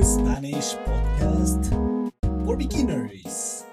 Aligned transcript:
English 0.00 0.76
Podcast 0.86 1.74
for 2.46 2.56
Beginners. 2.56 3.66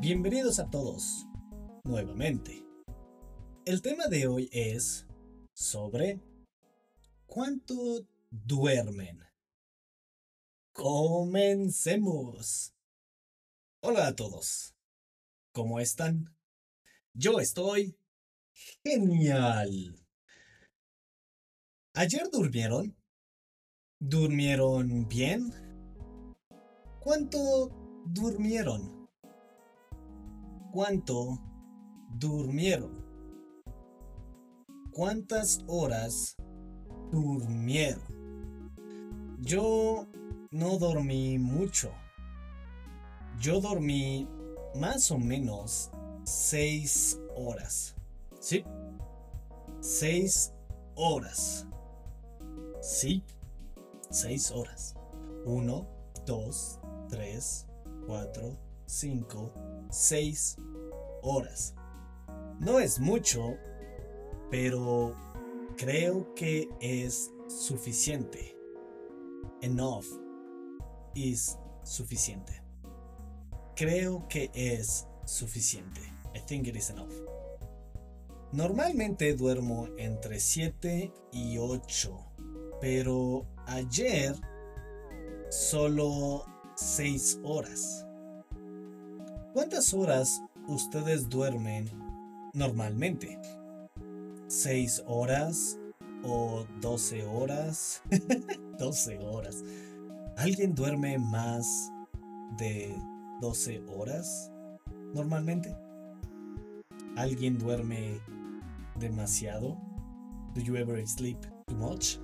Bienvenidos 0.00 0.58
a 0.58 0.70
todos 0.70 1.26
nuevamente. 1.84 2.64
El 3.66 3.82
tema 3.82 4.06
de 4.06 4.26
hoy 4.26 4.48
es 4.50 5.06
sobre 5.52 6.20
cuánto 7.26 8.06
duermen. 8.30 9.22
Comencemos. 10.72 12.72
Hola 13.82 14.06
a 14.06 14.16
todos. 14.16 14.74
¿Cómo 15.52 15.80
están? 15.80 16.34
Yo 17.12 17.40
estoy 17.40 17.94
genial. 18.82 20.02
¿Ayer 21.92 22.30
durmieron? 22.32 22.99
¿Durmieron 24.02 25.06
bien? 25.08 25.52
¿Cuánto 27.00 27.70
durmieron? 28.06 29.06
¿Cuánto 30.72 31.38
durmieron? 32.08 33.04
¿Cuántas 34.90 35.62
horas 35.66 36.34
durmieron? 37.12 38.00
Yo 39.38 40.06
no 40.50 40.78
dormí 40.78 41.38
mucho. 41.38 41.92
Yo 43.38 43.60
dormí 43.60 44.26
más 44.76 45.10
o 45.10 45.18
menos 45.18 45.90
seis 46.24 47.20
horas. 47.36 47.94
¿Sí? 48.40 48.64
Seis 49.80 50.54
horas. 50.94 51.66
Sí, 52.80 53.22
seis 54.10 54.50
horas. 54.50 54.94
Uno, 55.44 55.86
dos, 56.26 56.78
tres, 57.08 57.66
cuatro, 58.06 58.58
cinco, 58.86 59.52
seis 59.90 60.56
horas. 61.22 61.74
No 62.58 62.78
es 62.78 63.00
mucho, 63.00 63.56
pero 64.50 65.14
creo 65.76 66.34
que 66.34 66.68
es 66.80 67.30
suficiente. 67.48 68.56
Enough 69.62 70.06
is 71.14 71.58
suficiente. 71.84 72.62
Creo 73.76 74.26
que 74.28 74.50
es 74.54 75.06
suficiente. 75.24 76.00
I 76.34 76.40
think 76.46 76.66
it 76.66 76.76
is 76.76 76.90
enough. 76.90 77.12
Normalmente 78.52 79.34
duermo 79.34 79.88
entre 79.96 80.40
7 80.40 81.12
y 81.32 81.58
8, 81.58 82.18
pero 82.80 83.46
ayer 83.70 84.34
solo 85.48 86.44
6 86.74 87.40
horas. 87.44 88.06
¿Cuántas 89.52 89.94
horas 89.94 90.42
ustedes 90.66 91.28
duermen 91.28 91.88
normalmente? 92.52 93.38
¿6 94.48 95.04
horas 95.06 95.78
o 96.24 96.66
12 96.80 97.24
horas? 97.24 98.02
12 98.78 99.18
horas. 99.18 99.62
¿Alguien 100.36 100.74
duerme 100.74 101.18
más 101.18 101.92
de 102.58 102.94
12 103.40 103.84
horas 103.88 104.50
normalmente? 105.14 105.76
¿Alguien 107.16 107.58
duerme 107.58 108.20
demasiado? 108.98 109.76
Do 110.54 110.60
you 110.60 110.76
ever 110.76 111.06
sleep 111.06 111.38
too 111.66 111.76
much? 111.76 112.18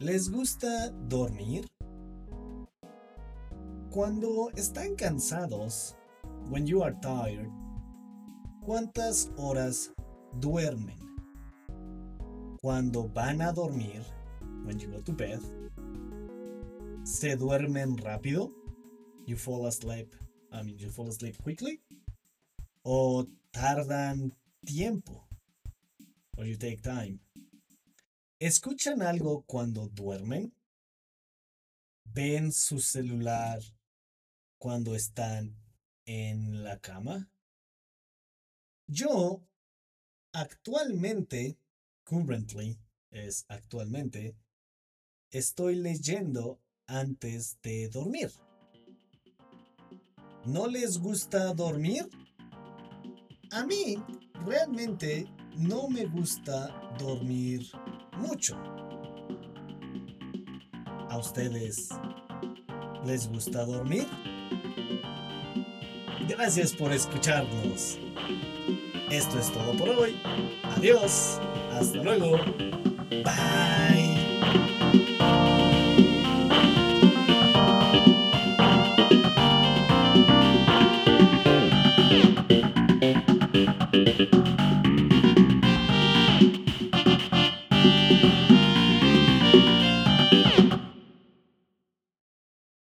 ¿Les 0.00 0.30
gusta 0.30 0.90
dormir? 1.08 1.66
Cuando 3.90 4.48
están 4.54 4.94
cansados, 4.94 5.96
when 6.48 6.64
you 6.64 6.84
are 6.84 6.94
tired, 7.02 7.50
¿cuántas 8.64 9.32
horas 9.36 9.92
duermen? 10.38 11.00
Cuando 12.62 13.08
van 13.08 13.42
a 13.42 13.52
dormir, 13.52 14.04
when 14.64 14.78
you 14.78 14.88
go 14.88 15.02
to 15.02 15.12
bed, 15.12 15.40
¿se 17.02 17.34
duermen 17.34 17.96
rápido? 17.96 18.52
You 19.26 19.36
fall 19.36 19.66
asleep, 19.66 20.14
I 20.52 20.62
mean, 20.62 20.78
you 20.78 20.90
fall 20.90 21.08
asleep 21.08 21.36
quickly? 21.42 21.80
¿O 22.84 23.26
tardan 23.50 24.32
tiempo? 24.64 25.26
Or 26.36 26.44
you 26.44 26.56
take 26.56 26.82
time? 26.82 27.18
¿Escuchan 28.40 29.02
algo 29.02 29.42
cuando 29.46 29.88
duermen? 29.88 30.54
¿Ven 32.04 32.52
su 32.52 32.78
celular 32.78 33.60
cuando 34.58 34.94
están 34.94 35.56
en 36.04 36.62
la 36.62 36.78
cama? 36.78 37.28
Yo 38.86 39.42
actualmente, 40.32 41.58
currently, 42.04 42.78
es 43.10 43.44
actualmente, 43.48 44.36
estoy 45.32 45.74
leyendo 45.74 46.60
antes 46.86 47.60
de 47.60 47.88
dormir. 47.88 48.30
¿No 50.44 50.68
les 50.68 50.98
gusta 50.98 51.52
dormir? 51.54 52.08
A 53.50 53.66
mí 53.66 53.96
realmente 54.46 55.26
no 55.56 55.88
me 55.88 56.06
gusta 56.06 56.68
dormir 57.00 57.68
mucho. 58.18 58.56
¿A 61.10 61.16
ustedes 61.18 61.88
les 63.04 63.28
gusta 63.28 63.64
dormir? 63.64 64.06
Gracias 66.28 66.74
por 66.74 66.92
escucharnos. 66.92 67.98
Esto 69.10 69.38
es 69.38 69.50
todo 69.52 69.72
por 69.76 69.88
hoy. 69.88 70.20
Adiós. 70.76 71.40
Hasta 71.72 72.02
luego. 72.02 72.36